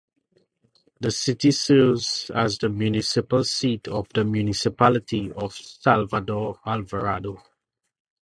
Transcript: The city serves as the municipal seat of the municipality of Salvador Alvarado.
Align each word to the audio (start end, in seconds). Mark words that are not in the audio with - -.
The 0.99 1.11
city 1.11 1.51
serves 1.51 2.31
as 2.33 2.57
the 2.57 2.69
municipal 2.69 3.43
seat 3.43 3.87
of 3.87 4.09
the 4.15 4.23
municipality 4.25 5.31
of 5.31 5.53
Salvador 5.53 6.59
Alvarado. 6.65 7.39